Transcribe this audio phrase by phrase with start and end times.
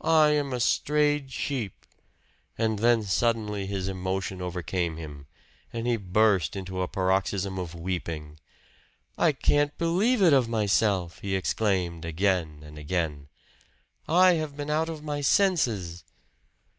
[0.00, 1.84] I am a strayed sheep!"
[2.56, 5.26] And then suddenly his emotion overcame him,
[5.70, 8.40] and he burst into a paroxysm of weeping.
[9.18, 13.28] "I can't believe it of myself!" he exclaimed again and again.
[14.08, 16.04] "I have been out of my senses!"